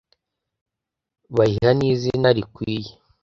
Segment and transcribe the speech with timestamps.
[1.35, 2.91] bayiha n’izina riyikwiye